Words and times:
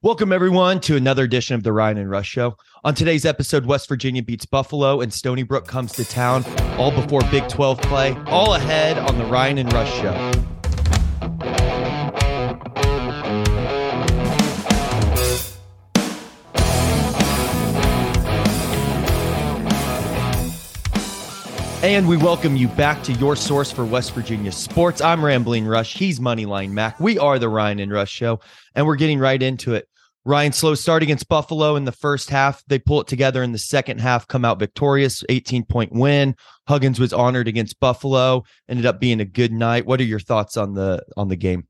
Welcome, 0.00 0.32
everyone, 0.32 0.78
to 0.82 0.94
another 0.94 1.24
edition 1.24 1.56
of 1.56 1.64
the 1.64 1.72
Ryan 1.72 1.98
and 1.98 2.08
Rush 2.08 2.28
Show. 2.28 2.56
On 2.84 2.94
today's 2.94 3.24
episode, 3.24 3.66
West 3.66 3.88
Virginia 3.88 4.22
beats 4.22 4.46
Buffalo 4.46 5.00
and 5.00 5.12
Stony 5.12 5.42
Brook 5.42 5.66
comes 5.66 5.90
to 5.94 6.04
town, 6.04 6.44
all 6.78 6.92
before 6.92 7.20
Big 7.32 7.48
12 7.48 7.80
play, 7.80 8.16
all 8.28 8.54
ahead 8.54 8.96
on 8.96 9.18
the 9.18 9.24
Ryan 9.24 9.58
and 9.58 9.72
Rush 9.72 9.92
Show. 9.94 10.37
And 21.80 22.08
we 22.08 22.16
welcome 22.16 22.56
you 22.56 22.66
back 22.66 23.04
to 23.04 23.12
your 23.12 23.36
source 23.36 23.70
for 23.70 23.84
West 23.84 24.12
Virginia 24.12 24.50
sports. 24.50 25.00
I'm 25.00 25.24
Rambling 25.24 25.64
Rush. 25.64 25.94
He's 25.94 26.18
Moneyline 26.18 26.72
Mac. 26.72 26.98
We 26.98 27.20
are 27.20 27.38
the 27.38 27.48
Ryan 27.48 27.78
and 27.78 27.92
Rush 27.92 28.10
Show, 28.10 28.40
and 28.74 28.84
we're 28.84 28.96
getting 28.96 29.20
right 29.20 29.40
into 29.40 29.74
it. 29.74 29.88
Ryan 30.24 30.52
slow 30.52 30.74
start 30.74 31.04
against 31.04 31.28
Buffalo 31.28 31.76
in 31.76 31.84
the 31.84 31.92
first 31.92 32.30
half. 32.30 32.64
They 32.66 32.80
pull 32.80 33.02
it 33.02 33.06
together 33.06 33.44
in 33.44 33.52
the 33.52 33.58
second 33.58 34.00
half, 34.00 34.26
come 34.26 34.44
out 34.44 34.58
victorious, 34.58 35.22
18 35.28 35.66
point 35.66 35.92
win. 35.92 36.34
Huggins 36.66 36.98
was 36.98 37.12
honored 37.12 37.46
against 37.46 37.78
Buffalo. 37.78 38.42
Ended 38.68 38.84
up 38.84 38.98
being 38.98 39.20
a 39.20 39.24
good 39.24 39.52
night. 39.52 39.86
What 39.86 40.00
are 40.00 40.04
your 40.04 40.18
thoughts 40.18 40.56
on 40.56 40.74
the 40.74 41.04
on 41.16 41.28
the 41.28 41.36
game? 41.36 41.67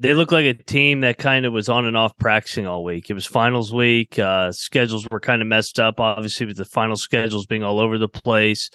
They 0.00 0.14
look 0.14 0.30
like 0.30 0.46
a 0.46 0.54
team 0.54 1.00
that 1.00 1.18
kind 1.18 1.44
of 1.44 1.52
was 1.52 1.68
on 1.68 1.84
and 1.84 1.96
off 1.96 2.16
practicing 2.18 2.66
all 2.66 2.84
week. 2.84 3.10
It 3.10 3.14
was 3.14 3.26
finals 3.26 3.72
week. 3.72 4.18
Uh, 4.18 4.52
schedules 4.52 5.06
were 5.10 5.18
kind 5.18 5.42
of 5.42 5.48
messed 5.48 5.80
up, 5.80 5.98
obviously, 5.98 6.46
with 6.46 6.56
the 6.56 6.64
final 6.64 6.96
schedules 6.96 7.46
being 7.46 7.64
all 7.64 7.80
over 7.80 7.98
the 7.98 8.08
place. 8.08 8.70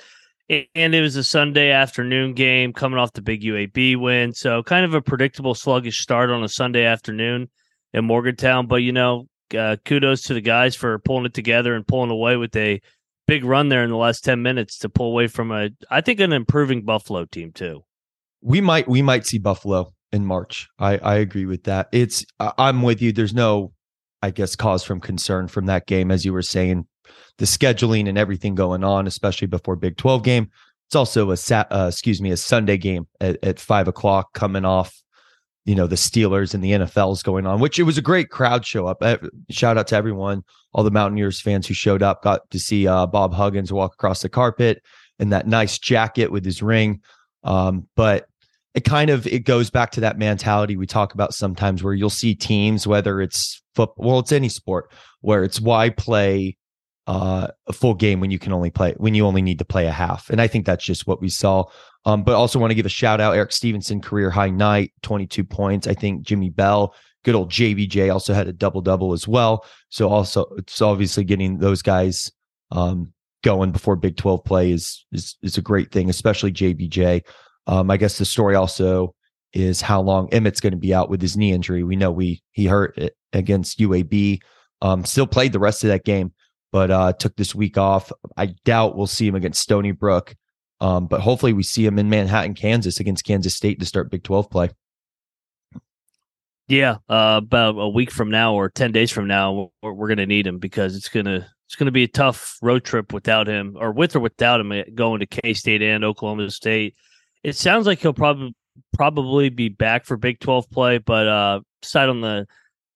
And 0.49 0.93
it 0.93 1.01
was 1.01 1.15
a 1.15 1.23
Sunday 1.23 1.71
afternoon 1.71 2.33
game 2.33 2.73
coming 2.73 2.99
off 2.99 3.13
the 3.13 3.21
big 3.21 3.41
UAB 3.41 3.95
win. 3.95 4.33
So, 4.33 4.61
kind 4.63 4.83
of 4.83 4.93
a 4.93 5.01
predictable, 5.01 5.55
sluggish 5.55 5.99
start 5.99 6.29
on 6.29 6.43
a 6.43 6.49
Sunday 6.49 6.83
afternoon 6.83 7.49
in 7.93 8.03
Morgantown. 8.03 8.67
But, 8.67 8.77
you 8.77 8.91
know, 8.91 9.29
uh, 9.57 9.77
kudos 9.85 10.23
to 10.23 10.33
the 10.33 10.41
guys 10.41 10.75
for 10.75 10.99
pulling 10.99 11.25
it 11.25 11.33
together 11.33 11.73
and 11.73 11.87
pulling 11.87 12.11
away 12.11 12.35
with 12.35 12.53
a 12.57 12.81
big 13.27 13.45
run 13.45 13.69
there 13.69 13.85
in 13.85 13.89
the 13.89 13.95
last 13.95 14.25
10 14.25 14.41
minutes 14.41 14.79
to 14.79 14.89
pull 14.89 15.07
away 15.07 15.27
from 15.27 15.51
a, 15.51 15.69
I 15.89 16.01
think, 16.01 16.19
an 16.19 16.33
improving 16.33 16.83
Buffalo 16.83 17.23
team, 17.23 17.53
too. 17.53 17.85
We 18.41 18.59
might, 18.59 18.89
we 18.89 19.01
might 19.01 19.25
see 19.25 19.37
Buffalo 19.37 19.93
in 20.13 20.25
March. 20.25 20.69
I 20.79 20.97
I 20.99 21.15
agree 21.15 21.45
with 21.45 21.63
that. 21.63 21.89
It's 21.91 22.25
I'm 22.39 22.81
with 22.83 23.01
you. 23.01 23.11
There's 23.11 23.33
no, 23.33 23.73
I 24.21 24.31
guess, 24.31 24.55
cause 24.55 24.83
from 24.83 25.01
concern 25.01 25.47
from 25.47 25.65
that 25.65 25.87
game, 25.87 26.11
as 26.11 26.23
you 26.23 26.31
were 26.31 26.41
saying, 26.41 26.87
the 27.37 27.45
scheduling 27.45 28.07
and 28.07 28.17
everything 28.17 28.55
going 28.55 28.83
on, 28.83 29.07
especially 29.07 29.47
before 29.47 29.75
Big 29.75 29.97
Twelve 29.97 30.23
game. 30.23 30.49
It's 30.87 30.95
also 30.95 31.31
a 31.31 31.73
uh, 31.73 31.87
excuse 31.87 32.21
me, 32.21 32.29
a 32.31 32.37
Sunday 32.37 32.77
game 32.77 33.07
at, 33.19 33.43
at 33.43 33.59
five 33.59 33.87
o'clock, 33.87 34.33
coming 34.33 34.63
off, 34.63 35.01
you 35.65 35.73
know, 35.73 35.87
the 35.87 35.95
Steelers 35.95 36.53
and 36.53 36.63
the 36.63 36.71
NFL's 36.71 37.23
going 37.23 37.47
on, 37.47 37.59
which 37.59 37.79
it 37.79 37.83
was 37.83 37.97
a 37.97 38.01
great 38.01 38.29
crowd 38.29 38.63
show 38.63 38.85
up. 38.85 39.01
Shout 39.49 39.77
out 39.77 39.87
to 39.87 39.95
everyone, 39.95 40.43
all 40.71 40.83
the 40.83 40.91
Mountaineers 40.91 41.41
fans 41.41 41.65
who 41.65 41.73
showed 41.73 42.03
up, 42.03 42.21
got 42.21 42.47
to 42.51 42.59
see 42.59 42.87
uh, 42.87 43.07
Bob 43.07 43.33
Huggins 43.33 43.73
walk 43.73 43.93
across 43.93 44.21
the 44.21 44.29
carpet 44.29 44.83
in 45.17 45.29
that 45.29 45.47
nice 45.47 45.79
jacket 45.79 46.31
with 46.31 46.45
his 46.45 46.61
ring. 46.61 47.01
Um, 47.43 47.87
but 47.95 48.27
it 48.73 48.83
kind 48.83 49.09
of 49.09 49.27
it 49.27 49.45
goes 49.45 49.69
back 49.69 49.91
to 49.91 50.01
that 50.01 50.17
mentality 50.17 50.75
we 50.75 50.87
talk 50.87 51.13
about 51.13 51.33
sometimes 51.33 51.83
where 51.83 51.93
you'll 51.93 52.09
see 52.09 52.33
teams 52.35 52.87
whether 52.87 53.21
it's 53.21 53.61
football 53.75 54.05
well 54.05 54.19
it's 54.19 54.31
any 54.31 54.49
sport 54.49 54.91
where 55.21 55.43
it's 55.43 55.61
why 55.61 55.89
play 55.89 56.57
uh, 57.05 57.47
a 57.67 57.73
full 57.73 57.93
game 57.93 58.19
when 58.19 58.31
you 58.31 58.39
can 58.39 58.53
only 58.53 58.69
play 58.69 58.93
when 58.97 59.13
you 59.13 59.25
only 59.25 59.41
need 59.41 59.59
to 59.59 59.65
play 59.65 59.87
a 59.87 59.91
half. 59.91 60.29
And 60.29 60.39
i 60.39 60.47
think 60.47 60.65
that's 60.65 60.85
just 60.85 61.07
what 61.07 61.21
we 61.21 61.29
saw. 61.29 61.65
Um, 62.05 62.23
but 62.23 62.35
also 62.35 62.59
want 62.59 62.71
to 62.71 62.75
give 62.75 62.85
a 62.85 62.89
shout 62.89 63.19
out 63.19 63.35
erik 63.35 63.51
stevenson 63.51 64.01
career 64.01 64.29
high 64.29 64.49
night 64.49 64.93
22 65.01 65.43
points. 65.43 65.87
I 65.87 65.93
think 65.93 66.23
jimmy 66.23 66.49
bell 66.49 66.95
good 67.23 67.35
old 67.35 67.51
jbj 67.51 68.11
also 68.11 68.33
had 68.33 68.47
a 68.47 68.53
double 68.53 68.81
double 68.81 69.13
as 69.13 69.27
well. 69.27 69.65
So 69.89 70.09
also 70.09 70.45
it's 70.57 70.81
obviously 70.81 71.23
getting 71.23 71.57
those 71.57 71.81
guys 71.81 72.31
um, 72.71 73.11
going 73.43 73.71
before 73.71 73.95
big 73.97 74.15
12 74.15 74.43
play 74.45 74.71
is 74.71 75.05
is 75.11 75.35
is 75.41 75.57
a 75.57 75.61
great 75.61 75.91
thing 75.91 76.09
especially 76.09 76.51
jbj 76.51 77.21
um, 77.67 77.89
I 77.89 77.97
guess 77.97 78.17
the 78.17 78.25
story 78.25 78.55
also 78.55 79.15
is 79.53 79.81
how 79.81 80.01
long 80.01 80.27
Emmitt's 80.29 80.59
going 80.59 80.71
to 80.71 80.77
be 80.77 80.93
out 80.93 81.09
with 81.09 81.21
his 81.21 81.37
knee 81.37 81.51
injury. 81.51 81.83
We 81.83 81.95
know 81.95 82.11
we 82.11 82.41
he 82.51 82.65
hurt 82.65 82.97
it 82.97 83.15
against 83.31 83.79
UAB. 83.79 84.39
Um, 84.81 85.05
still 85.05 85.27
played 85.27 85.53
the 85.53 85.59
rest 85.59 85.83
of 85.83 85.89
that 85.89 86.03
game, 86.03 86.33
but 86.71 86.91
uh, 86.91 87.13
took 87.13 87.35
this 87.35 87.55
week 87.55 87.77
off. 87.77 88.11
I 88.35 88.47
doubt 88.65 88.97
we'll 88.97 89.07
see 89.07 89.27
him 89.27 89.35
against 89.35 89.61
Stony 89.61 89.91
Brook, 89.91 90.35
um, 90.81 91.07
but 91.07 91.21
hopefully 91.21 91.53
we 91.53 91.63
see 91.63 91.85
him 91.85 91.99
in 91.99 92.09
Manhattan, 92.09 92.55
Kansas 92.55 92.99
against 92.99 93.25
Kansas 93.25 93.55
State 93.55 93.79
to 93.79 93.85
start 93.85 94.11
Big 94.11 94.23
Twelve 94.23 94.49
play. 94.49 94.69
Yeah, 96.67 96.97
uh, 97.09 97.41
about 97.43 97.75
a 97.77 97.89
week 97.89 98.09
from 98.09 98.29
now 98.29 98.55
or 98.55 98.69
ten 98.69 98.91
days 98.91 99.11
from 99.11 99.27
now, 99.27 99.69
we're, 99.81 99.93
we're 99.93 100.07
going 100.07 100.17
to 100.17 100.25
need 100.25 100.47
him 100.47 100.57
because 100.57 100.95
it's 100.95 101.09
going 101.09 101.25
to 101.25 101.45
it's 101.67 101.75
going 101.75 101.85
to 101.85 101.91
be 101.91 102.03
a 102.03 102.07
tough 102.07 102.57
road 102.61 102.83
trip 102.83 103.13
without 103.13 103.47
him, 103.47 103.77
or 103.79 103.91
with 103.91 104.15
or 104.15 104.19
without 104.19 104.59
him, 104.59 104.71
eh, 104.71 104.83
going 104.95 105.19
to 105.19 105.25
K 105.27 105.53
State 105.53 105.81
and 105.81 106.03
Oklahoma 106.03 106.49
State 106.49 106.95
it 107.43 107.55
sounds 107.55 107.85
like 107.85 107.99
he'll 107.99 108.13
probably 108.13 108.55
probably 108.93 109.49
be 109.49 109.69
back 109.69 110.05
for 110.05 110.17
Big 110.17 110.39
12 110.39 110.69
play, 110.69 110.97
but 110.97 111.27
uh 111.27 111.59
side 111.81 112.09
on 112.09 112.21
the 112.21 112.47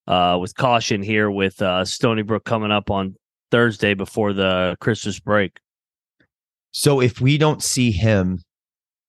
uh 0.08 0.38
with 0.40 0.56
caution 0.56 1.02
here 1.03 1.30
with 1.30 1.62
uh 1.62 1.85
Stony 1.85 2.22
Brook 2.22 2.46
coming 2.46 2.72
up 2.72 2.90
on 2.90 3.16
Thursday 3.52 3.94
before 3.94 4.34
the 4.34 4.75
Christmas 4.80 5.19
break. 5.19 5.59
So 6.72 7.02
if 7.02 7.22
we 7.22 7.38
don't 7.38 7.63
see 7.63 7.91
him 7.91 8.44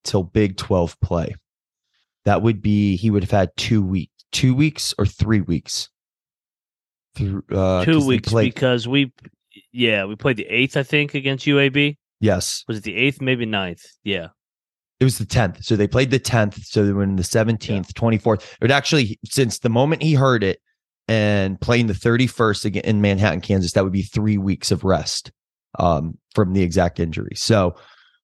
till 0.05 0.23
Big 0.23 0.57
12 0.57 0.99
play, 1.01 1.35
that 2.25 2.43
would 2.43 2.63
be 2.63 2.97
he 2.97 3.11
would 3.11 3.23
have 3.23 3.31
had 3.31 3.51
two 3.57 3.83
weeks, 3.83 4.13
two 4.33 4.55
weeks 4.55 4.95
or 4.99 5.07
three 5.07 5.41
weeks. 5.41 5.89
uh, 7.21 7.85
two 7.85 8.07
weeks 8.07 8.33
because 8.33 8.87
we, 8.87 9.13
yeah, 9.73 10.05
we 10.05 10.17
played 10.17 10.37
the 10.37 10.47
eighth, 10.47 10.77
I 10.77 10.83
think, 10.83 11.15
against 11.15 11.47
UAB. 11.47 11.97
Yes, 12.21 12.65
was 12.67 12.79
it 12.79 12.85
the 12.85 12.97
eighth, 12.97 13.21
maybe 13.21 13.47
ninth? 13.47 13.85
Yeah, 14.03 14.29
it 15.01 15.05
was 15.05 15.19
the 15.19 15.27
10th. 15.27 15.65
So 15.65 15.77
they 15.77 15.87
played 15.87 16.11
the 16.11 16.21
10th. 16.21 16.65
So 16.65 16.85
they 16.85 16.93
were 16.93 17.03
in 17.03 17.17
the 17.17 17.23
17th, 17.23 17.69
yeah. 17.69 17.81
24th. 17.81 18.43
It 18.43 18.63
would 18.63 18.71
actually, 18.71 19.19
since 19.25 19.61
the 19.61 19.69
moment 19.69 20.03
he 20.03 20.15
heard 20.15 20.43
it 20.43 20.61
and 21.07 21.61
playing 21.61 21.87
the 21.87 21.95
31st 21.95 22.65
again 22.65 22.83
in 22.85 23.01
Manhattan, 23.01 23.41
Kansas, 23.41 23.73
that 23.73 23.85
would 23.85 23.93
be 23.93 24.03
three 24.03 24.39
weeks 24.39 24.71
of 24.71 24.85
rest 24.85 25.31
um, 25.79 26.19
from 26.35 26.53
the 26.53 26.63
exact 26.63 26.99
injury. 27.01 27.35
So 27.37 27.77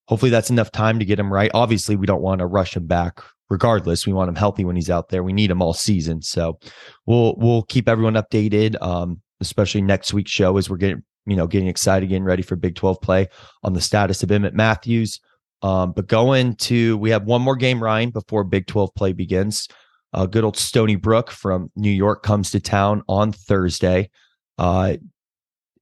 hopefully 0.08 0.30
that's 0.30 0.50
enough 0.50 0.72
time 0.72 0.98
to 0.98 1.04
get 1.04 1.18
him 1.18 1.32
right. 1.32 1.50
Obviously, 1.54 1.96
we 1.96 2.06
don't 2.06 2.22
want 2.22 2.40
to 2.40 2.46
rush 2.46 2.76
him 2.76 2.86
back 2.86 3.20
regardless. 3.50 4.06
We 4.06 4.12
want 4.12 4.28
him 4.28 4.34
healthy 4.34 4.64
when 4.64 4.76
he's 4.76 4.90
out 4.90 5.08
there. 5.08 5.22
We 5.22 5.32
need 5.32 5.50
him 5.50 5.62
all 5.62 5.74
season. 5.74 6.22
So 6.22 6.58
we'll 7.06 7.34
we'll 7.36 7.62
keep 7.62 7.88
everyone 7.88 8.14
updated, 8.14 8.80
um, 8.82 9.20
especially 9.40 9.82
next 9.82 10.12
week's 10.12 10.30
show 10.30 10.56
as 10.56 10.68
we're 10.68 10.76
getting, 10.76 11.02
you 11.26 11.36
know, 11.36 11.46
getting 11.46 11.68
excited, 11.68 12.08
getting 12.08 12.24
ready 12.24 12.42
for 12.42 12.56
Big 12.56 12.74
12 12.74 13.00
play 13.00 13.28
on 13.62 13.74
the 13.74 13.80
status 13.80 14.22
of 14.22 14.30
Emmitt 14.30 14.54
Matthews. 14.54 15.20
Um, 15.64 15.92
but 15.92 16.08
going 16.08 16.56
to, 16.56 16.98
we 16.98 17.08
have 17.08 17.24
one 17.24 17.40
more 17.40 17.56
game, 17.56 17.82
Ryan, 17.82 18.10
before 18.10 18.44
Big 18.44 18.66
12 18.66 18.94
play 18.94 19.14
begins. 19.14 19.66
Uh, 20.12 20.26
good 20.26 20.44
old 20.44 20.58
Stony 20.58 20.94
Brook 20.94 21.30
from 21.30 21.70
New 21.74 21.90
York 21.90 22.22
comes 22.22 22.50
to 22.50 22.60
town 22.60 23.02
on 23.08 23.32
Thursday. 23.32 24.10
Uh, 24.58 24.98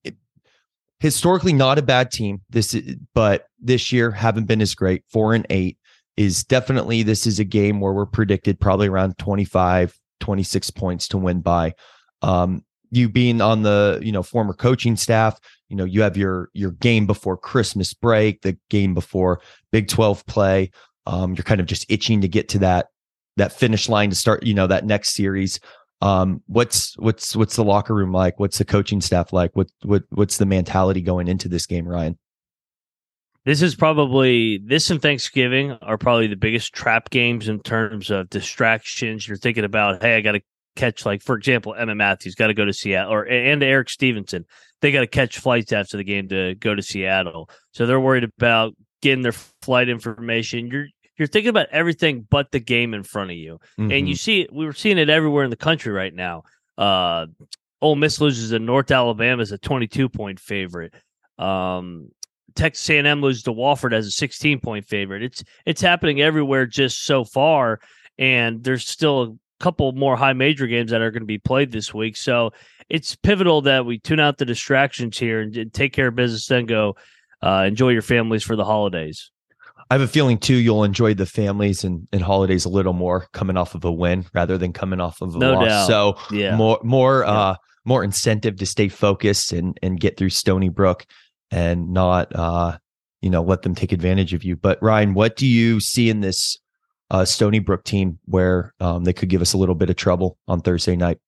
it, 0.04 0.15
historically, 1.00 1.53
not 1.53 1.81
a 1.81 1.82
bad 1.82 2.12
team. 2.12 2.42
This, 2.48 2.75
is, 2.75 2.94
but 3.12 3.47
this 3.59 3.91
year 3.91 4.12
haven't 4.12 4.44
been 4.44 4.62
as 4.62 4.76
great. 4.76 5.03
Four 5.10 5.34
and 5.34 5.48
eight 5.50 5.78
is 6.16 6.44
definitely. 6.44 7.03
This 7.03 7.26
is 7.26 7.41
a 7.41 7.44
game 7.44 7.81
where 7.81 7.92
we're 7.92 8.06
predicted 8.06 8.60
probably 8.60 8.87
around 8.87 9.19
25, 9.19 9.98
26 10.21 10.71
points 10.71 11.09
to 11.09 11.19
win 11.19 11.41
by. 11.41 11.75
Um, 12.22 12.65
you 12.92 13.08
being 13.08 13.41
on 13.41 13.62
the 13.62 13.98
you 14.00 14.12
know 14.12 14.22
former 14.22 14.54
coaching 14.54 14.94
staff 14.97 15.41
you 15.69 15.76
know 15.76 15.84
you 15.84 16.03
have 16.03 16.16
your 16.16 16.50
your 16.53 16.70
game 16.70 17.06
before 17.06 17.36
christmas 17.36 17.92
break 17.94 18.42
the 18.42 18.56
game 18.70 18.94
before 18.94 19.41
big 19.72 19.88
12 19.88 20.25
play. 20.26 20.70
Um, 21.06 21.34
you're 21.34 21.42
kind 21.42 21.60
of 21.60 21.66
just 21.66 21.86
itching 21.88 22.20
to 22.20 22.28
get 22.28 22.48
to 22.50 22.60
that 22.60 22.86
that 23.36 23.53
finish 23.53 23.88
line 23.88 24.10
to 24.10 24.16
start 24.16 24.44
you 24.44 24.54
know 24.54 24.69
that 24.69 24.84
next 24.84 25.14
series. 25.14 25.58
Um, 26.00 26.42
what's 26.47 26.97
what's 26.98 27.34
what's 27.34 27.56
the 27.56 27.65
locker 27.65 27.94
room 27.94 28.12
like? 28.12 28.39
What's 28.39 28.59
the 28.59 28.65
coaching 28.65 29.00
staff 29.00 29.33
like? 29.33 29.50
What 29.54 29.68
what 29.83 30.04
what's 30.10 30.39
the 30.39 30.47
mentality 30.47 31.00
going 31.00 31.27
into 31.27 31.48
this 31.48 31.66
game 31.66 31.89
ryan? 31.89 32.18
This 33.44 33.62
is 33.62 33.74
probably 33.74 34.59
this 34.59 34.91
and 34.91 35.03
Thanksgiving 35.03 35.72
are 35.83 35.98
probably 35.98 36.28
the 36.28 36.36
biggest 36.36 36.72
trap 36.72 37.10
games 37.10 37.48
in 37.48 37.59
terms 37.60 38.09
of 38.10 38.30
distractions. 38.30 39.27
You're 39.27 39.36
thinking 39.36 39.65
about, 39.65 40.00
hey, 40.00 40.16
I 40.16 40.21
got 40.21 40.33
to 40.33 40.42
catch 40.74 41.04
like 41.04 41.22
for 41.22 41.36
example 41.36 41.74
Emmitt 41.78 41.97
Matthews 41.97 42.34
got 42.34 42.47
to 42.47 42.54
go 42.54 42.65
to 42.65 42.72
Seattle 42.72 43.13
or 43.13 43.24
and 43.24 43.63
Erik 43.63 43.91
Stevenson 43.91 44.47
they 44.83 44.92
got 44.92 45.01
to 45.01 45.07
catch 45.07 45.39
flights 45.39 45.72
after 45.72 45.97
the 45.97 46.04
game 46.04 46.28
to 46.28 46.54
go 46.57 46.74
to 46.74 46.83
Seattle. 46.83 47.48
So 47.72 47.86
they're 47.86 48.01
worried 48.01 48.24
about 48.24 48.74
getting 49.01 49.22
their 49.22 49.33
flight 49.63 49.89
information. 49.89 50.66
You're 50.66 50.86
you're 51.16 51.28
thinking 51.28 51.51
about 51.51 51.69
everything 51.71 52.27
but 52.28 52.51
the 52.51 52.60
game 52.60 52.92
in 52.92 53.04
front 53.04 53.30
of 53.30 53.36
you. 53.36 53.59
Mm-hmm. 53.78 53.92
and 53.92 54.09
you 54.09 54.15
mm-hmm. 54.15 54.19
see 54.19 54.48
we 54.53 54.66
were 54.66 54.72
seeing 54.72 54.98
it 54.98 55.09
everywhere 55.09 55.45
in 55.45 55.51
the 55.51 55.57
country 55.57 55.92
right 55.92 56.13
now. 56.13 56.42
Uh 56.77 57.27
Ole 57.80 57.97
Miss 57.97 58.21
loses 58.21 58.51
to 58.51 58.59
North 58.59 58.91
Alabama 58.91 59.42
as 59.42 59.53
a 59.53 59.59
22 59.59 60.09
point 60.09 60.39
favorite. 60.39 60.92
Um 61.39 62.10
Texas 62.54 62.91
A&M 62.91 63.22
loses 63.22 63.45
to 63.45 63.53
Wofford 63.53 63.95
as 63.95 64.07
a 64.07 64.10
16 64.10 64.60
point 64.60 64.86
favorite. 64.86 65.22
It's 65.22 65.45
it's 65.65 65.80
happening 65.80 66.21
everywhere 66.21 66.66
just 66.66 67.04
so 67.04 67.25
far 67.25 67.80
and 68.18 68.63
there's 68.63 68.86
still 68.86 69.39
couple 69.62 69.92
more 69.92 70.16
high 70.16 70.32
major 70.32 70.66
games 70.66 70.91
that 70.91 71.00
are 71.00 71.10
going 71.10 71.22
to 71.22 71.26
be 71.26 71.38
played 71.38 71.72
this 71.72 71.94
week. 71.94 72.16
So 72.16 72.53
it's 72.91 73.14
pivotal 73.16 73.62
that 73.62 73.86
we 73.86 73.98
tune 73.98 74.20
out 74.20 74.36
the 74.36 74.44
distractions 74.44 75.16
here 75.16 75.41
and, 75.41 75.72
take 75.72 75.92
care 75.92 76.09
of 76.09 76.16
business, 76.16 76.47
then 76.47 76.66
go 76.66 76.97
uh, 77.42 77.64
enjoy 77.66 77.91
your 77.91 78.03
families 78.03 78.42
for 78.42 78.56
the 78.56 78.64
holidays. 78.64 79.30
I 79.91 79.94
have 79.94 80.03
a 80.03 80.09
feeling 80.09 80.38
too 80.38 80.54
you'll 80.54 80.84
enjoy 80.84 81.14
the 81.14 81.26
families 81.26 81.84
and, 81.84 82.09
and 82.12 82.22
holidays 82.22 82.64
a 82.64 82.68
little 82.68 82.92
more 82.92 83.26
coming 83.32 83.56
off 83.56 83.74
of 83.74 83.84
a 83.84 83.92
win 83.92 84.24
rather 84.34 84.59
than 84.59 84.72
coming 84.72 85.00
off 85.00 85.20
of 85.20 85.34
a 85.34 85.38
no 85.38 85.54
loss. 85.54 85.66
Doubt. 85.66 85.86
So 85.86 86.18
yeah. 86.30 86.56
more 86.56 86.78
more 86.82 87.24
yeah. 87.26 87.32
uh 87.32 87.54
more 87.84 88.03
incentive 88.03 88.56
to 88.56 88.66
stay 88.66 88.88
focused 88.88 89.53
and 89.53 89.78
and 89.82 90.00
get 90.00 90.16
through 90.16 90.30
Stony 90.30 90.70
Brook 90.70 91.04
and 91.50 91.92
not 91.92 92.34
uh 92.34 92.78
you 93.20 93.28
know 93.28 93.42
let 93.42 93.62
them 93.62 93.74
take 93.74 93.92
advantage 93.92 94.32
of 94.32 94.44
you. 94.44 94.56
But 94.56 94.78
Ryan, 94.80 95.12
what 95.12 95.36
do 95.36 95.47
you 95.47 95.78
see 95.78 96.08
in 96.08 96.20
this 96.20 96.56
uh, 97.12 97.24
Stony 97.26 97.60
Brook 97.60 97.84
team 97.84 98.18
where 98.24 98.72
um, 98.80 99.04
they 99.04 99.12
could 99.12 99.28
give 99.28 99.42
us 99.42 99.53
a 99.53 99.59
little 99.59 99.74
bit 99.74 99.91
of 99.91 99.97
trouble 99.97 100.38
on 100.48 100.60
Thursday 100.60 100.97
night? 100.97 101.18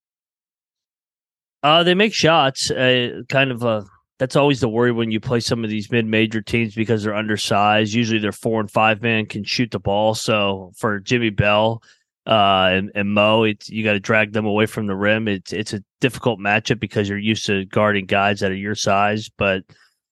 Uh, 1.63 1.83
they 1.83 1.93
make 1.93 2.13
shots. 2.13 2.69
Uh, 2.69 3.21
kind 3.29 3.51
of 3.51 3.63
a 3.63 3.85
that's 4.17 4.35
always 4.35 4.61
the 4.61 4.69
worry 4.69 4.91
when 4.91 5.11
you 5.11 5.19
play 5.19 5.39
some 5.39 5.63
of 5.63 5.69
these 5.69 5.91
mid-major 5.91 6.41
teams 6.41 6.73
because 6.73 7.03
they're 7.03 7.15
undersized. 7.15 7.93
Usually, 7.93 8.19
their 8.19 8.31
four 8.31 8.59
and 8.59 8.71
five 8.71 9.01
man 9.01 9.25
can 9.25 9.43
shoot 9.43 9.71
the 9.71 9.79
ball. 9.79 10.15
So 10.15 10.71
for 10.77 10.99
Jimmy 10.99 11.29
Bell 11.29 11.81
uh, 12.25 12.69
and, 12.71 12.91
and 12.95 13.13
Mo, 13.13 13.43
it's 13.43 13.69
you 13.69 13.83
got 13.83 13.93
to 13.93 13.99
drag 13.99 14.33
them 14.33 14.45
away 14.45 14.65
from 14.65 14.87
the 14.87 14.95
rim. 14.95 15.27
It's 15.27 15.53
it's 15.53 15.73
a 15.73 15.83
difficult 16.01 16.39
matchup 16.39 16.79
because 16.79 17.07
you're 17.07 17.17
used 17.17 17.45
to 17.45 17.65
guarding 17.65 18.05
guys 18.05 18.39
that 18.39 18.51
are 18.51 18.55
your 18.55 18.75
size, 18.75 19.29
but 19.37 19.63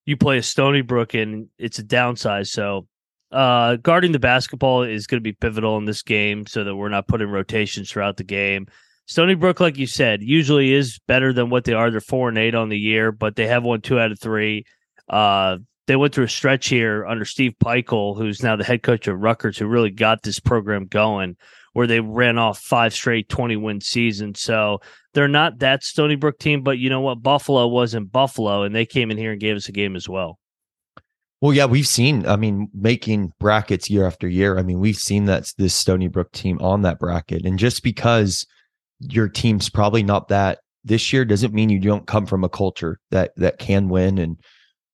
you 0.06 0.18
play 0.18 0.38
a 0.38 0.44
Stony 0.44 0.82
Brook 0.82 1.16
and 1.16 1.48
it's 1.58 1.80
a 1.80 1.84
downsize. 1.84 2.48
So 2.48 2.88
uh, 3.34 3.78
guarding 3.78 4.12
the 4.12 4.20
basketball 4.20 4.84
is 4.84 5.08
going 5.08 5.20
to 5.20 5.24
be 5.24 5.34
pivotal 5.34 5.78
in 5.78 5.86
this 5.86 6.04
game 6.04 6.46
so 6.46 6.64
that 6.64 6.76
we're 6.76 6.90
not 6.90 7.08
putting 7.08 7.30
rotations 7.30 7.90
throughout 7.90 8.18
the 8.18 8.24
game. 8.24 8.68
Stony 9.06 9.34
Brook, 9.34 9.60
like 9.60 9.78
you 9.78 9.88
said, 9.88 10.22
usually 10.22 10.74
is 10.74 11.00
better 11.08 11.34
than 11.34 11.50
what 11.50 11.66
they 11.66 11.74
are. 11.74 11.92
They're 11.92 12.00
four 12.00 12.30
and 12.30 12.38
eight 12.38 12.56
on 12.56 12.70
the 12.70 12.78
year, 12.78 13.12
but 13.12 13.36
they 13.36 13.48
have 13.48 13.64
won 13.64 13.82
two 13.82 14.00
out 14.00 14.12
of 14.12 14.20
three. 14.20 14.66
Uh, 15.10 15.58
they 15.88 15.96
went 15.98 16.14
through 16.14 16.26
a 16.26 16.30
stretch 16.30 16.70
here 16.70 17.06
under 17.06 17.26
Steve 17.26 17.56
Pikiell, 17.62 18.18
who's 18.18 18.42
now 18.42 18.56
the 18.56 18.64
head 18.64 18.84
coach 18.84 19.08
of 19.08 19.20
Rutgers, 19.20 19.58
who 19.58 19.66
really 19.66 19.92
got 19.92 20.24
this 20.24 20.40
program 20.40 20.86
going, 20.86 21.36
where 21.74 21.88
they 21.88 22.00
ran 22.00 22.38
off 22.38 22.60
five 22.60 22.94
straight 22.94 23.28
20 23.28 23.58
win 23.58 23.82
seasons. 23.82 24.40
So 24.40 24.80
they're 25.14 25.28
not 25.28 25.60
that 25.60 25.84
Stony 25.84 26.16
Brook 26.16 26.40
team, 26.40 26.62
but 26.62 26.78
you 26.78 26.90
know 26.90 27.02
what? 27.02 27.22
Buffalo 27.22 27.68
wasn't 27.68 28.12
Buffalo, 28.12 28.64
and 28.64 28.74
they 28.74 28.86
came 28.86 29.12
in 29.12 29.18
here 29.18 29.32
and 29.32 29.42
gave 29.42 29.58
us 29.58 29.68
a 29.68 29.74
game 29.74 29.98
as 29.98 30.08
well. 30.08 30.40
Well, 31.44 31.52
yeah, 31.54 31.66
we've 31.66 31.86
seen, 31.86 32.26
I 32.26 32.38
mean, 32.38 32.70
making 32.74 33.34
brackets 33.38 33.90
year 33.90 34.08
after 34.08 34.30
year. 34.30 34.58
I 34.58 34.64
mean, 34.64 34.80
we've 34.80 34.96
seen 34.96 35.26
that 35.26 35.52
this 35.58 35.76
Stony 35.76 36.08
Brook 36.08 36.32
team 36.32 36.58
on 36.62 36.84
that 36.84 37.00
bracket. 37.00 37.46
And 37.46 37.60
just 37.60 37.84
because 37.84 38.48
your 39.02 39.28
team's 39.28 39.68
probably 39.68 40.04
not 40.04 40.30
that 40.30 40.60
this 40.86 41.12
year 41.12 41.26
doesn't 41.26 41.54
mean 41.54 41.68
you 41.68 41.80
don't 41.80 42.08
come 42.08 42.26
from 42.26 42.46
a 42.46 42.50
culture 42.50 42.98
that 43.12 43.34
that 43.36 43.58
can 43.58 43.90
win 43.90 44.18
and 44.20 44.38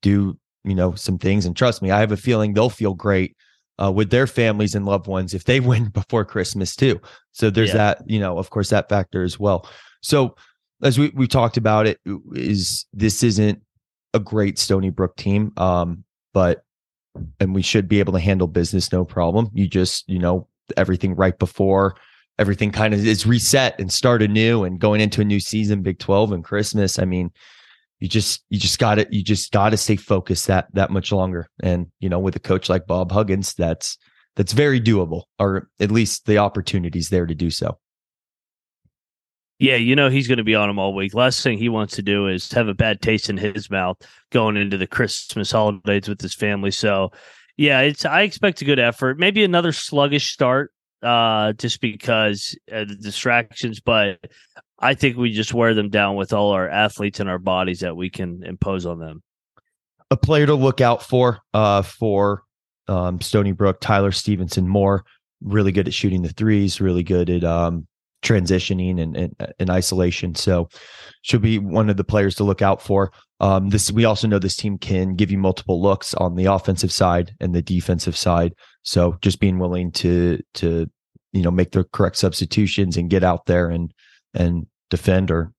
do 0.02 0.40
you 0.64 0.74
know 0.74 0.96
some 0.96 1.18
things 1.18 1.46
and 1.46 1.56
trust 1.56 1.82
me 1.82 1.92
i 1.92 2.00
have 2.00 2.12
a 2.12 2.18
feeling 2.18 2.54
they'll 2.54 2.70
feel 2.70 2.94
great 2.94 3.36
uh, 3.84 3.92
with 3.92 4.10
their 4.10 4.28
families 4.28 4.76
and 4.76 4.86
loved 4.86 5.08
ones 5.08 5.34
if 5.34 5.44
they 5.44 5.60
win 5.60 5.86
before 5.90 6.26
christmas 6.26 6.76
too 6.76 7.00
so 7.32 7.50
there's 7.50 7.70
yeah. 7.70 7.76
that 7.76 8.04
you 8.06 8.20
know 8.20 8.38
of 8.38 8.50
course 8.50 8.70
that 8.70 8.90
factor 8.90 9.24
as 9.24 9.40
well 9.40 9.68
so 10.02 10.36
as 10.84 10.98
we 10.98 11.10
we 11.14 11.28
talked 11.28 11.58
about 11.58 11.86
it 11.86 12.00
is 12.34 12.86
this 12.94 13.24
isn't 13.24 13.62
a 14.14 14.20
great 14.20 14.58
stony 14.58 14.90
brook 14.90 15.16
team 15.16 15.52
um 15.58 16.04
but 16.34 16.64
and 17.40 17.56
we 17.56 17.62
should 17.62 17.88
be 17.88 18.00
able 18.00 18.14
to 18.14 18.20
handle 18.20 18.48
business 18.48 18.92
no 18.92 19.04
problem 19.04 19.50
you 19.54 19.68
just 19.68 20.08
you 20.08 20.20
know 20.20 20.48
everything 20.78 21.16
right 21.16 21.40
before 21.40 21.96
everything 22.40 22.72
kind 22.72 22.94
of 22.94 23.06
is 23.06 23.28
reset 23.28 23.80
and 23.80 23.92
start 23.92 24.24
anew 24.24 24.64
and 24.64 24.80
going 24.80 25.02
into 25.02 25.22
a 25.22 25.26
new 25.26 25.42
season, 25.42 25.84
Big 25.84 26.00
12 26.00 26.32
and 26.32 26.44
Christmas. 26.44 26.98
I 26.98 27.06
mean, 27.06 27.32
you 28.00 28.08
just 28.08 28.44
you 28.50 28.58
just 28.58 28.80
got 28.80 28.96
to 28.96 29.08
you 29.12 29.22
just 29.22 29.52
got 29.52 29.72
to 29.72 29.78
stay 29.78 29.98
focused 29.98 30.48
that 30.48 30.74
that 30.74 30.90
much 30.90 31.12
longer. 31.12 31.48
And 31.62 31.88
you 32.00 32.08
know, 32.08 32.18
with 32.18 32.36
a 32.38 32.40
coach 32.40 32.70
like 32.70 32.88
Bob 32.88 33.12
Huggins, 33.12 33.54
that's 33.54 33.98
that's 34.38 34.54
very 34.54 34.80
doable, 34.80 35.24
or 35.38 35.68
at 35.82 35.92
least 35.92 36.26
the 36.26 36.38
opportunities 36.38 37.10
there 37.10 37.26
to 37.26 37.36
do 37.36 37.52
so. 37.52 37.78
Yeah, 39.60 39.76
you 39.76 39.96
know 39.96 40.10
he's 40.10 40.28
going 40.28 40.38
to 40.38 40.44
be 40.46 40.56
on 40.56 40.70
him 40.70 40.80
all 40.80 40.94
week. 40.94 41.14
Last 41.14 41.44
thing 41.44 41.58
he 41.58 41.68
wants 41.68 41.96
to 41.98 42.02
do 42.02 42.28
is 42.28 42.52
have 42.54 42.70
a 42.70 42.74
bad 42.74 43.02
taste 43.02 43.30
in 43.30 43.36
his 43.36 43.70
mouth 43.70 43.98
going 44.32 44.56
into 44.56 44.78
the 44.78 44.88
Christmas 44.88 45.52
holidays 45.52 46.08
with 46.08 46.22
his 46.22 46.34
family. 46.34 46.72
So, 46.72 47.12
yeah, 47.58 47.82
it's 47.82 48.06
I 48.06 48.22
expect 48.22 48.62
a 48.62 48.66
good 48.66 48.80
effort. 48.80 49.20
Maybe 49.20 49.44
another 49.44 49.74
sluggish 49.74 50.32
start 50.32 50.72
uh, 51.04 51.54
just 51.54 51.82
because 51.82 52.58
uh, 52.72 52.86
the 52.86 52.96
distractions. 52.96 53.82
But 53.82 54.20
I 54.80 54.94
think 54.94 55.18
we 55.18 55.32
just 55.34 55.54
wear 55.54 55.74
them 55.74 55.90
down 55.90 56.16
with 56.16 56.32
all 56.32 56.52
our 56.52 56.70
athletes 56.70 57.20
and 57.20 57.30
our 57.30 57.40
bodies 57.40 57.82
that 57.82 57.98
we 57.98 58.10
can 58.10 58.44
impose 58.44 58.86
on 58.86 59.00
them. 59.00 59.22
A 60.10 60.16
player 60.16 60.46
to 60.46 60.56
look 60.56 60.80
out 60.80 61.04
for 61.04 61.40
uh, 61.54 61.82
for 61.82 62.44
um, 62.88 63.20
Stony 63.20 63.52
Brook, 63.52 63.80
Tyler 63.82 64.14
Stephenson 64.14 64.70
Moore, 64.70 65.04
really 65.42 65.74
good 65.74 65.88
at 65.88 65.94
shooting 65.94 66.22
the 66.22 66.30
threes, 66.30 66.80
really 66.80 67.04
good 67.04 67.30
at 67.30 67.44
um, 67.44 67.88
transitioning 68.22 69.02
and, 69.02 69.16
and, 69.16 69.54
and 69.60 69.70
isolation. 69.70 70.36
So 70.36 70.70
should 71.22 71.42
be 71.42 71.60
one 71.60 71.90
of 71.90 71.98
the 71.98 72.04
players 72.04 72.36
to 72.36 72.44
look 72.44 72.62
out 72.62 72.82
for. 72.82 73.12
Um, 73.40 73.70
this 73.70 73.92
we 73.92 74.06
also 74.06 74.28
know 74.28 74.40
this 74.40 74.58
team 74.58 74.78
can 74.78 75.16
give 75.16 75.32
you 75.32 75.38
multiple 75.38 75.82
looks 75.82 76.14
on 76.16 76.36
the 76.36 76.46
offensive 76.46 76.92
side 76.92 77.34
and 77.40 77.56
the 77.56 77.62
defensive 77.62 78.18
side. 78.18 78.54
So 78.84 79.18
just 79.22 79.40
being 79.40 79.60
willing 79.60 79.92
to 79.94 80.40
to 80.56 80.90
you 81.32 81.42
know 81.42 81.52
make 81.52 81.72
the 81.72 81.86
correct 81.86 82.18
substitutions 82.18 82.98
and 82.98 83.10
get 83.10 83.24
out 83.24 83.46
there 83.46 83.70
and 83.70 83.94
and 84.34 84.68
defend 84.90 85.32
or 85.32 85.54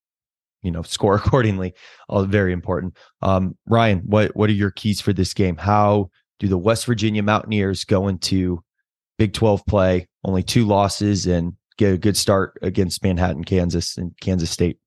you 0.62 0.71
know 0.71 0.83
score 0.97 1.15
accordingly, 1.15 1.73
all 2.09 2.25
very 2.25 2.53
important. 2.53 2.97
Um, 3.23 3.57
Ryan, 3.67 4.01
what 4.05 4.37
what 4.37 4.51
are 4.51 4.55
your 4.55 4.71
keys 4.71 5.01
for 5.01 5.12
this 5.12 5.33
game? 5.33 5.57
How 5.57 6.11
do 6.39 6.49
the 6.49 6.59
West 6.59 6.87
Virginia 6.87 7.23
Mountaineers 7.23 7.85
go 7.85 8.09
into 8.09 8.62
Big 9.19 9.33
12 9.33 9.65
play? 9.67 10.09
Only 10.25 10.43
two 10.43 10.67
losses 10.67 11.27
and 11.27 11.55
get 11.81 11.94
a 11.94 11.99
good 11.99 12.17
start 12.17 12.59
against 12.61 13.03
Manhattan, 13.03 13.43
Kansas, 13.43 13.97
and 13.97 14.15
Kansas 14.21 14.50
State. 14.50 14.79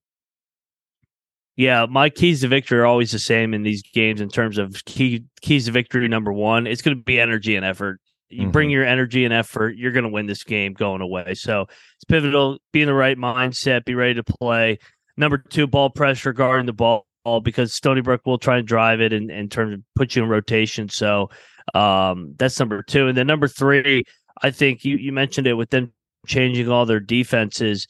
Yeah, 1.56 1.86
my 1.90 2.08
keys 2.08 2.40
to 2.40 2.48
victory 2.48 2.78
are 2.78 2.86
always 2.86 3.10
the 3.10 3.18
same 3.18 3.52
in 3.52 3.64
these 3.64 3.82
games 3.82 4.20
in 4.20 4.28
terms 4.28 4.58
of 4.58 4.84
key 4.84 5.24
keys 5.40 5.66
to 5.66 5.72
victory. 5.72 6.06
Number 6.08 6.32
one, 6.32 6.66
it's 6.66 6.82
going 6.82 6.96
to 6.96 7.02
be 7.02 7.20
energy 7.20 7.56
and 7.56 7.64
effort. 7.64 8.00
You 8.28 8.42
mm-hmm. 8.42 8.50
bring 8.50 8.70
your 8.70 8.84
energy 8.84 9.24
and 9.24 9.34
effort, 9.34 9.76
you're 9.76 9.92
going 9.92 10.04
to 10.04 10.10
win 10.10 10.26
this 10.26 10.44
game 10.44 10.72
going 10.72 11.00
away. 11.00 11.34
So 11.34 11.62
it's 11.62 12.04
pivotal. 12.08 12.58
Be 12.72 12.82
in 12.82 12.86
the 12.86 12.94
right 12.94 13.16
mindset. 13.16 13.84
Be 13.84 13.94
ready 13.94 14.14
to 14.14 14.24
play. 14.24 14.78
Number 15.16 15.38
two, 15.38 15.66
ball 15.66 15.90
pressure, 15.90 16.32
guarding 16.32 16.66
the 16.66 16.72
ball 16.72 17.06
because 17.42 17.72
Stony 17.72 18.00
Brook 18.00 18.22
will 18.24 18.38
try 18.38 18.58
and 18.58 18.66
drive 18.66 19.00
it 19.00 19.12
and 19.12 19.30
in 19.30 19.48
terms 19.48 19.74
of 19.74 19.80
put 19.94 20.14
you 20.14 20.22
in 20.22 20.28
rotation. 20.28 20.88
So 20.88 21.30
um, 21.74 22.34
that's 22.36 22.58
number 22.58 22.82
two. 22.82 23.08
And 23.08 23.16
then 23.16 23.26
number 23.26 23.48
three, 23.48 24.04
I 24.42 24.50
think 24.50 24.84
you 24.84 24.96
you 24.96 25.12
mentioned 25.12 25.46
it 25.46 25.54
with 25.54 25.70
them 25.70 25.92
changing 26.26 26.68
all 26.68 26.86
their 26.86 27.00
defenses 27.00 27.86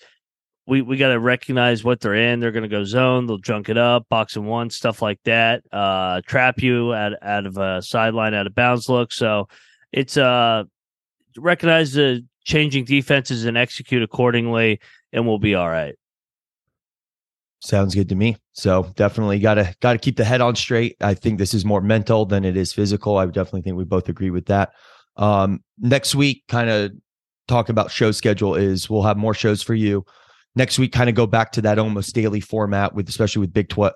we 0.67 0.83
we 0.83 0.97
got 0.97 1.09
to 1.09 1.21
recognize 1.21 1.85
what 1.85 2.01
they're 2.01 2.15
in. 2.15 2.41
They're 2.41 2.53
going 2.53 2.63
to 2.63 2.69
go 2.69 2.85
zone. 2.85 3.27
They'll 3.27 3.39
junk 3.39 3.69
it 3.69 3.77
up, 3.77 4.09
box 4.09 4.37
and 4.37 4.47
one, 4.47 4.71
stuff 4.71 5.03
like 5.03 5.21
that. 5.25 5.63
Uh, 5.73 6.23
trap 6.27 6.63
you 6.63 6.95
out 6.95 7.13
out 7.23 7.47
of 7.47 7.59
a 7.59 7.83
sideline, 7.83 8.35
out 8.35 8.47
of 8.47 8.55
bounds 8.55 8.89
look. 8.89 9.13
So 9.13 9.49
it's 9.93 10.17
uh 10.17 10.65
recognize 11.37 11.93
the 11.93 12.25
changing 12.45 12.85
defenses 12.85 13.45
and 13.45 13.57
execute 13.57 14.03
accordingly, 14.03 14.81
and 15.13 15.27
we'll 15.27 15.39
be 15.39 15.55
all 15.55 15.69
right. 15.69 15.95
Sounds 17.61 17.95
good 17.95 18.11
to 18.11 18.15
me. 18.15 18.37
So 18.53 18.91
definitely 18.95 19.39
got 19.41 19.55
to 19.55 19.75
got 19.81 19.93
to 19.93 19.99
keep 19.99 20.17
the 20.17 20.25
head 20.25 20.41
on 20.41 20.57
straight. 20.57 20.97
I 21.01 21.15
think 21.15 21.39
this 21.39 21.55
is 21.55 21.65
more 21.65 21.81
mental 21.81 22.25
than 22.25 22.45
it 22.45 22.57
is 22.57 22.73
physical. 22.73 23.19
I 23.19 23.27
definitely 23.27 23.63
think 23.63 23.77
we 23.77 23.85
both 23.85 24.09
agree 24.09 24.31
with 24.31 24.47
that. 24.47 24.73
Um, 25.17 25.63
next 25.79 26.15
week, 26.15 26.45
kind 26.49 26.69
of 26.69 26.93
talk 27.49 27.69
about 27.69 27.91
show 27.91 28.11
schedule 28.11 28.55
is 28.55 28.89
we'll 28.89 29.03
have 29.03 29.17
more 29.17 29.35
shows 29.35 29.63
for 29.63 29.75
you 29.75 30.05
next 30.57 30.79
week 30.79 30.93
kind 30.93 31.09
of 31.09 31.15
go 31.15 31.27
back 31.27 31.53
to 31.53 31.63
that 31.63 31.79
almost 31.79 32.15
daily 32.15 32.41
format 32.41 32.95
with 32.95 33.09
especially 33.09 33.41
with 33.41 33.53
Big 33.53 33.69
12 33.69 33.93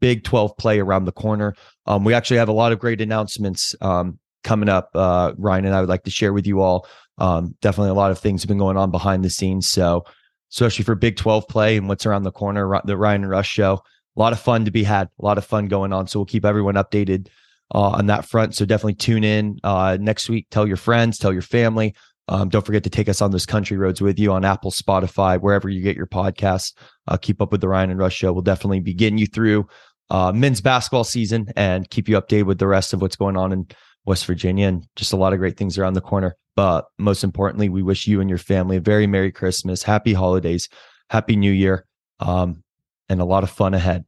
Big 0.00 0.24
12 0.24 0.56
play 0.56 0.78
around 0.78 1.06
the 1.06 1.12
corner. 1.12 1.54
Um, 1.86 2.04
we 2.04 2.12
actually 2.14 2.36
have 2.36 2.48
a 2.48 2.52
lot 2.52 2.72
of 2.72 2.78
great 2.78 3.00
announcements 3.00 3.74
um, 3.80 4.18
coming 4.42 4.68
up. 4.68 4.90
Uh, 4.94 5.32
Ryan 5.38 5.64
and 5.64 5.74
I 5.74 5.80
would 5.80 5.88
like 5.88 6.04
to 6.04 6.10
share 6.10 6.32
with 6.32 6.46
you 6.46 6.60
all. 6.60 6.86
Um, 7.18 7.54
definitely 7.62 7.90
a 7.90 7.94
lot 7.94 8.10
of 8.10 8.18
things 8.18 8.42
have 8.42 8.48
been 8.48 8.58
going 8.58 8.76
on 8.76 8.90
behind 8.90 9.24
the 9.24 9.30
scenes. 9.30 9.68
So, 9.68 10.04
especially 10.52 10.84
for 10.84 10.94
Big 10.94 11.16
12 11.16 11.48
play 11.48 11.76
and 11.76 11.88
what's 11.88 12.04
around 12.04 12.24
the 12.24 12.30
corner, 12.30 12.80
the 12.84 12.96
Ryan 12.96 13.22
and 13.22 13.30
Rush 13.30 13.48
show, 13.48 13.80
a 14.16 14.20
lot 14.20 14.32
of 14.32 14.40
fun 14.40 14.66
to 14.66 14.70
be 14.70 14.84
had, 14.84 15.08
a 15.18 15.24
lot 15.24 15.38
of 15.38 15.46
fun 15.46 15.66
going 15.68 15.92
on. 15.92 16.06
So, 16.08 16.18
we'll 16.18 16.26
keep 16.26 16.44
everyone 16.44 16.74
updated 16.74 17.28
uh, 17.74 17.90
on 17.90 18.06
that 18.06 18.26
front. 18.26 18.54
So, 18.54 18.66
definitely 18.66 18.94
tune 18.94 19.24
in 19.24 19.58
uh, 19.64 19.96
next 19.98 20.28
week. 20.28 20.46
Tell 20.50 20.66
your 20.66 20.76
friends, 20.76 21.18
tell 21.18 21.32
your 21.32 21.42
family. 21.42 21.94
Um, 22.28 22.48
don't 22.48 22.64
forget 22.64 22.84
to 22.84 22.90
take 22.90 23.08
us 23.08 23.20
on 23.20 23.30
those 23.30 23.46
country 23.46 23.76
roads 23.76 24.00
with 24.00 24.18
you 24.18 24.32
on 24.32 24.44
Apple, 24.44 24.70
Spotify, 24.70 25.38
wherever 25.38 25.68
you 25.68 25.82
get 25.82 25.96
your 25.96 26.06
podcasts. 26.06 26.72
Uh, 27.06 27.16
keep 27.16 27.42
up 27.42 27.52
with 27.52 27.60
the 27.60 27.68
Ryan 27.68 27.90
and 27.90 28.00
Rush 28.00 28.16
show. 28.16 28.32
We'll 28.32 28.42
definitely 28.42 28.80
be 28.80 28.94
getting 28.94 29.18
you 29.18 29.26
through 29.26 29.66
uh, 30.10 30.32
men's 30.32 30.60
basketball 30.60 31.04
season 31.04 31.48
and 31.56 31.88
keep 31.90 32.08
you 32.08 32.20
updated 32.20 32.46
with 32.46 32.58
the 32.58 32.66
rest 32.66 32.92
of 32.92 33.02
what's 33.02 33.16
going 33.16 33.36
on 33.36 33.52
in 33.52 33.66
West 34.06 34.26
Virginia 34.26 34.68
and 34.68 34.86
just 34.96 35.12
a 35.12 35.16
lot 35.16 35.32
of 35.32 35.38
great 35.38 35.56
things 35.56 35.78
around 35.78 35.94
the 35.94 36.00
corner. 36.00 36.36
But 36.56 36.86
most 36.98 37.24
importantly, 37.24 37.68
we 37.68 37.82
wish 37.82 38.06
you 38.06 38.20
and 38.20 38.30
your 38.30 38.38
family 38.38 38.76
a 38.76 38.80
very 38.80 39.06
Merry 39.06 39.32
Christmas, 39.32 39.82
Happy 39.82 40.12
Holidays, 40.12 40.68
Happy 41.10 41.36
New 41.36 41.52
Year, 41.52 41.86
um, 42.20 42.62
and 43.08 43.20
a 43.20 43.24
lot 43.24 43.42
of 43.42 43.50
fun 43.50 43.74
ahead. 43.74 44.04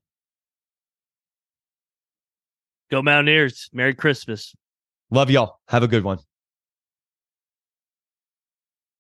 Go 2.91 3.03
Mountaineers. 3.03 3.69
Merry 3.73 3.95
Christmas. 3.95 4.55
Love 5.11 5.31
y'all. 5.31 5.59
Have 5.69 5.83
a 5.83 5.89
good 5.89 6.05
one. 6.05 6.19